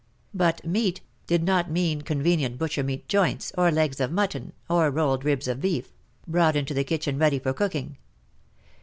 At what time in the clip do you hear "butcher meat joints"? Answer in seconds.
2.57-3.53